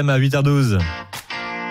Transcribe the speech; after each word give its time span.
À 0.00 0.16
8h12. 0.16 0.78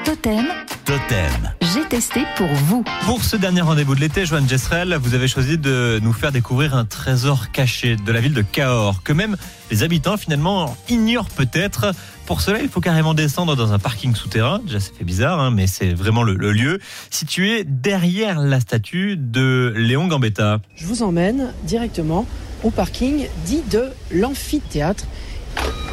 Totem, 0.03 0.47
Totem. 0.83 1.53
j'ai 1.61 1.87
testé 1.87 2.19
pour 2.35 2.47
vous. 2.47 2.83
Pour 3.05 3.23
ce 3.23 3.37
dernier 3.37 3.61
rendez-vous 3.61 3.95
de 3.95 4.01
l'été, 4.01 4.25
Joanne 4.25 4.49
Jessrel, 4.49 4.97
vous 5.01 5.13
avez 5.13 5.29
choisi 5.29 5.57
de 5.57 6.01
nous 6.03 6.11
faire 6.11 6.33
découvrir 6.33 6.75
un 6.75 6.83
trésor 6.83 7.51
caché 7.51 7.95
de 7.95 8.11
la 8.11 8.19
ville 8.19 8.33
de 8.33 8.41
Cahors, 8.41 9.01
que 9.01 9.13
même 9.13 9.37
les 9.71 9.81
habitants 9.83 10.17
finalement 10.17 10.75
ignorent 10.89 11.29
peut-être. 11.29 11.93
Pour 12.25 12.41
cela, 12.41 12.61
il 12.61 12.67
faut 12.67 12.81
carrément 12.81 13.13
descendre 13.13 13.55
dans 13.55 13.71
un 13.71 13.79
parking 13.79 14.13
souterrain. 14.13 14.59
Déjà, 14.59 14.81
ça 14.81 14.91
fait 14.91 15.05
bizarre, 15.05 15.39
hein, 15.39 15.51
mais 15.51 15.65
c'est 15.65 15.93
vraiment 15.93 16.23
le, 16.23 16.33
le 16.33 16.51
lieu 16.51 16.79
situé 17.09 17.63
derrière 17.63 18.41
la 18.41 18.59
statue 18.59 19.15
de 19.15 19.71
Léon 19.77 20.07
Gambetta. 20.09 20.59
Je 20.75 20.85
vous 20.85 21.01
emmène 21.01 21.53
directement 21.63 22.25
au 22.65 22.71
parking 22.71 23.25
dit 23.45 23.61
de 23.71 23.85
l'amphithéâtre, 24.11 25.05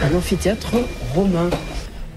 un 0.03 0.12
amphithéâtre 0.16 0.75
romain, 1.14 1.48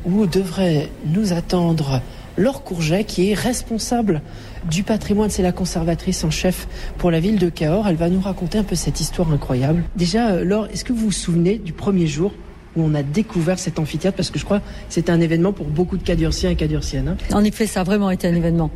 où 0.07 0.25
devrait 0.25 0.89
nous 1.05 1.33
attendre 1.33 2.01
Laure 2.37 2.63
Courget, 2.63 3.03
qui 3.03 3.29
est 3.31 3.33
responsable 3.33 4.21
du 4.69 4.83
patrimoine. 4.83 5.29
C'est 5.29 5.41
la 5.43 5.51
conservatrice 5.51 6.23
en 6.23 6.29
chef 6.29 6.67
pour 6.97 7.09
la 7.11 7.19
ville 7.19 7.39
de 7.39 7.49
Cahors. 7.49 7.87
Elle 7.87 7.95
va 7.95 8.09
nous 8.09 8.21
raconter 8.21 8.57
un 8.59 8.63
peu 8.63 8.75
cette 8.75 9.01
histoire 9.01 9.31
incroyable. 9.31 9.83
Déjà, 9.95 10.29
euh, 10.29 10.43
Laure, 10.43 10.67
est-ce 10.71 10.83
que 10.85 10.93
vous 10.93 11.05
vous 11.05 11.11
souvenez 11.11 11.57
du 11.57 11.73
premier 11.73 12.05
jour 12.07 12.31
où 12.75 12.83
on 12.83 12.93
a 12.93 13.01
découvert 13.03 13.57
cet 13.57 13.79
amphithéâtre? 13.79 14.15
Parce 14.15 14.29
que 14.29 14.37
je 14.39 14.45
crois 14.45 14.59
que 14.59 14.65
c'est 14.89 15.09
un 15.09 15.19
événement 15.19 15.51
pour 15.51 15.65
beaucoup 15.67 15.97
de 15.97 16.03
Cadurciens 16.03 16.51
et 16.51 16.55
Cadurciennes. 16.55 17.07
hein. 17.09 17.17
En 17.35 17.43
effet, 17.43 17.65
ça 17.65 17.81
a 17.81 17.83
vraiment 17.83 18.11
été 18.11 18.27
un 18.27 18.35
événement. 18.35 18.69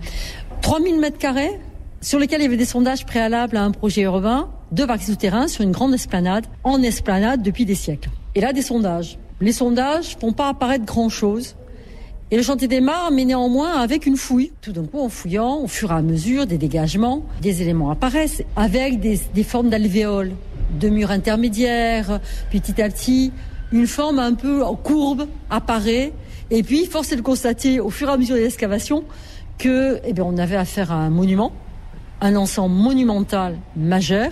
3000 0.61 0.99
mètres 0.99 1.17
carrés 1.19 1.51
sur 2.01 2.17
lesquels 2.17 2.41
il 2.41 2.45
y 2.45 2.47
avait 2.47 2.57
des 2.57 2.65
sondages 2.65 3.05
préalables 3.05 3.57
à 3.57 3.63
un 3.63 3.69
projet 3.71 4.01
urbain, 4.01 4.49
deux 4.71 4.87
parcs 4.87 5.03
souterrains 5.03 5.47
sur 5.47 5.61
une 5.61 5.71
grande 5.71 5.93
esplanade, 5.93 6.45
en 6.63 6.81
esplanade 6.81 7.43
depuis 7.43 7.65
des 7.65 7.75
siècles. 7.75 8.09
Et 8.33 8.41
là, 8.41 8.53
des 8.53 8.63
sondages. 8.63 9.19
Les 9.41 9.53
sondages 9.53 10.17
font 10.19 10.33
pas 10.33 10.49
apparaître 10.49 10.85
grand 10.85 11.09
chose. 11.09 11.55
Et 12.29 12.37
le 12.37 12.43
chantier 12.43 12.67
démarre, 12.67 13.09
mais 13.11 13.25
néanmoins 13.25 13.73
avec 13.73 14.05
une 14.05 14.15
fouille. 14.15 14.53
Tout 14.61 14.71
d'un 14.71 14.85
coup, 14.85 14.99
en 14.99 15.09
fouillant, 15.09 15.57
au 15.57 15.67
fur 15.67 15.91
et 15.91 15.95
à 15.95 16.01
mesure, 16.03 16.45
des 16.45 16.59
dégagements, 16.59 17.25
des 17.41 17.63
éléments 17.63 17.89
apparaissent, 17.89 18.43
avec 18.55 18.99
des, 18.99 19.43
formes 19.43 19.69
d'alvéoles, 19.69 20.31
de 20.79 20.89
murs 20.89 21.09
intermédiaires, 21.09 22.19
petit 22.51 22.79
à 22.81 22.87
petit, 22.89 23.33
une 23.71 23.87
forme 23.87 24.19
un 24.19 24.35
peu 24.35 24.63
courbe 24.83 25.27
apparaît. 25.49 26.13
Et 26.51 26.61
puis, 26.61 26.85
force 26.85 27.11
est 27.11 27.15
de 27.15 27.21
constater, 27.21 27.79
au 27.79 27.89
fur 27.89 28.09
et 28.09 28.11
à 28.11 28.17
mesure 28.17 28.35
des 28.35 28.45
excavations, 28.45 29.03
que, 29.57 29.99
eh 30.05 30.13
bien, 30.13 30.23
on 30.23 30.37
avait 30.37 30.55
affaire 30.55 30.91
à 30.91 30.97
un 30.97 31.09
monument, 31.09 31.51
un 32.21 32.35
ensemble 32.35 32.75
monumental 32.75 33.57
majeur, 33.75 34.31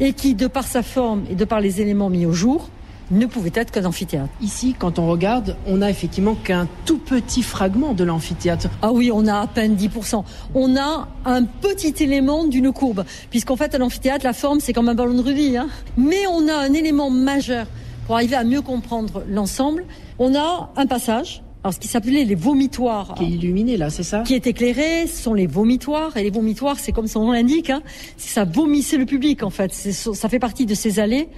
et 0.00 0.14
qui, 0.14 0.34
de 0.34 0.48
par 0.48 0.64
sa 0.64 0.82
forme 0.82 1.22
et 1.30 1.36
de 1.36 1.44
par 1.44 1.60
les 1.60 1.80
éléments 1.80 2.10
mis 2.10 2.26
au 2.26 2.32
jour, 2.32 2.68
ne 3.10 3.26
pouvait 3.26 3.52
être 3.54 3.70
qu'un 3.70 3.84
amphithéâtre. 3.84 4.30
Ici, 4.40 4.74
quand 4.78 4.98
on 4.98 5.08
regarde, 5.08 5.56
on 5.66 5.82
a 5.82 5.90
effectivement 5.90 6.34
qu'un 6.34 6.68
tout 6.84 6.98
petit 6.98 7.42
fragment 7.42 7.94
de 7.94 8.04
l'amphithéâtre. 8.04 8.68
Ah 8.82 8.92
oui, 8.92 9.10
on 9.12 9.26
a 9.26 9.40
à 9.40 9.46
peine 9.46 9.76
10%. 9.76 10.24
On 10.54 10.76
a 10.76 11.08
un 11.24 11.44
petit 11.44 11.94
élément 12.02 12.44
d'une 12.44 12.72
courbe, 12.72 13.04
puisqu'en 13.30 13.56
fait, 13.56 13.74
à 13.74 13.78
l'amphithéâtre, 13.78 14.24
la 14.24 14.32
forme, 14.32 14.60
c'est 14.60 14.72
comme 14.72 14.88
un 14.88 14.94
ballon 14.94 15.14
de 15.14 15.22
rugby. 15.22 15.56
Hein. 15.56 15.68
Mais 15.96 16.26
on 16.30 16.48
a 16.48 16.54
un 16.54 16.72
élément 16.72 17.10
majeur 17.10 17.66
pour 18.06 18.16
arriver 18.16 18.36
à 18.36 18.44
mieux 18.44 18.62
comprendre 18.62 19.24
l'ensemble. 19.28 19.84
On 20.18 20.34
a 20.34 20.70
un 20.76 20.86
passage, 20.86 21.42
alors 21.62 21.74
ce 21.74 21.80
qui 21.80 21.88
s'appelait 21.88 22.24
les 22.24 22.34
vomitoires, 22.34 23.14
qui 23.16 23.24
est 23.24 23.28
illuminé 23.28 23.76
là, 23.76 23.90
c'est 23.90 24.02
ça? 24.02 24.22
Qui 24.22 24.34
est 24.34 24.46
éclairé, 24.46 25.06
ce 25.06 25.22
sont 25.22 25.34
les 25.34 25.46
vomitoires. 25.46 26.16
Et 26.16 26.22
les 26.22 26.30
vomitoires, 26.30 26.78
c'est 26.78 26.92
comme 26.92 27.06
son 27.06 27.26
nom 27.26 27.32
l'indique, 27.32 27.70
hein, 27.70 27.82
ça 28.16 28.44
vomissait 28.44 28.96
le 28.96 29.06
public 29.06 29.42
en 29.42 29.50
fait. 29.50 29.72
Ça 29.72 30.28
fait 30.28 30.38
partie 30.38 30.66
de 30.66 30.74
ces 30.74 31.00
allées 31.00 31.28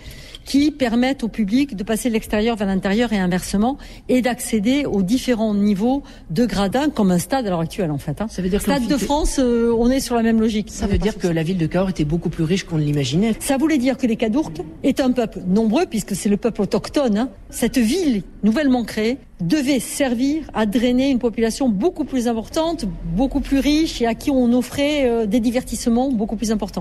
qui 0.45 0.71
permettent 0.71 1.23
au 1.25 1.29
public 1.29 1.77
de 1.77 1.83
passer 1.85 2.09
de 2.09 2.15
l'extérieur 2.15 2.57
vers 2.57 2.67
l'intérieur 2.67 3.13
et 3.13 3.19
inversement, 3.19 3.79
et 4.09 4.23
d'accéder 4.23 4.85
aux 4.87 5.03
différents 5.03 5.55
niveaux 5.55 6.03
de 6.31 6.45
gradins, 6.47 6.89
comme 6.91 7.11
un 7.11 7.19
stade 7.19 7.47
à 7.47 7.51
l'heure 7.51 7.61
actuelle 7.61 7.91
en 7.91 7.99
fait. 7.99 8.21
hein. 8.21 8.27
Ça 8.29 8.43
veut 8.43 8.49
dire 8.49 8.59
que 8.63 8.71
Stade 8.71 8.87
de 8.89 8.97
France, 8.97 9.39
euh, 9.39 9.75
on 9.79 9.91
est 9.91 10.01
sur 10.01 10.15
la 10.17 10.23
même 10.23 10.41
logique. 10.41 10.69
Ça 10.71 10.87
veut 10.87 10.99
dire 10.99 11.17
que 11.19 11.29
la 11.29 11.43
ville 11.43 11.59
de 11.59 11.67
Cahors 11.67 11.91
était 11.91 12.05
beaucoup 12.05 12.31
plus 12.31 12.45
riche 12.45 12.65
qu'on 12.65 12.79
ne 12.79 12.83
l'imaginait. 12.85 13.35
ça 13.41 13.57
voulait 13.57 13.79
dire 13.79 13.97
que 13.97 14.07
les 14.07 14.17
Cadourques 14.17 14.61
est 14.83 15.01
un 15.01 15.13
peuple 15.13 15.41
nombreux, 15.47 15.87
puisque 15.87 16.15
c'est 16.17 16.29
le 16.29 16.37
peuple 16.37 16.63
autochtone. 16.63 17.17
hein. 17.19 17.29
Cette 17.51 17.79
ville 17.79 18.23
nouvellement 18.43 18.85
créée 18.85 19.19
devait 19.41 19.81
servir 19.81 20.51
à 20.53 20.67
drainer 20.67 21.09
une 21.11 21.19
population 21.19 21.69
beaucoup 21.69 22.05
plus 22.05 22.29
importante, 22.29 22.85
beaucoup 23.17 23.41
plus 23.41 23.59
riche 23.59 24.03
et 24.03 24.07
à 24.07 24.15
qui 24.15 24.31
on 24.31 24.53
offrait 24.53 25.09
euh, 25.09 25.27
des 25.27 25.41
divertissements 25.41 26.11
beaucoup 26.11 26.37
plus 26.37 26.51
importants. 26.53 26.79